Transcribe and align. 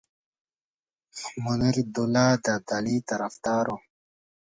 منیرالدوله 1.43 2.25
د 2.43 2.45
ابدالي 2.57 2.97
طرفدار 3.09 3.65
وو. 3.69 3.77